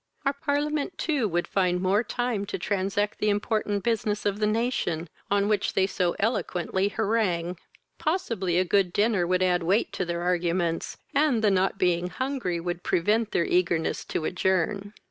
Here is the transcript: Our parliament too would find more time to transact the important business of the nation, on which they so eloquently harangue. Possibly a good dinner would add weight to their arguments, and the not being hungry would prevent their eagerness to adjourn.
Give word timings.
Our 0.25 0.33
parliament 0.33 0.97
too 0.97 1.27
would 1.27 1.47
find 1.47 1.79
more 1.79 2.01
time 2.03 2.47
to 2.47 2.57
transact 2.57 3.19
the 3.19 3.29
important 3.29 3.83
business 3.83 4.25
of 4.25 4.39
the 4.39 4.47
nation, 4.47 5.09
on 5.29 5.47
which 5.47 5.73
they 5.73 5.85
so 5.85 6.15
eloquently 6.17 6.87
harangue. 6.87 7.59
Possibly 7.99 8.57
a 8.57 8.65
good 8.65 8.93
dinner 8.93 9.27
would 9.27 9.43
add 9.43 9.61
weight 9.61 9.91
to 9.93 10.03
their 10.05 10.23
arguments, 10.23 10.97
and 11.13 11.43
the 11.43 11.51
not 11.51 11.77
being 11.77 12.07
hungry 12.07 12.59
would 12.59 12.81
prevent 12.81 13.29
their 13.29 13.45
eagerness 13.45 14.03
to 14.05 14.25
adjourn. 14.25 14.95